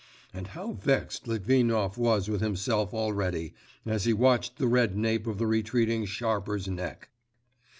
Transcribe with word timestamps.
And 0.33 0.47
how 0.47 0.71
vexed 0.71 1.27
Litvinov 1.27 1.95
was 1.95 2.27
with 2.27 2.41
himself 2.41 2.91
already, 2.91 3.53
as 3.85 4.05
he 4.05 4.13
watched 4.13 4.57
the 4.57 4.65
red 4.65 4.97
nape 4.97 5.27
of 5.27 5.37
the 5.37 5.45
retreating 5.45 6.05
sharper's 6.05 6.67
neck! 6.67 7.09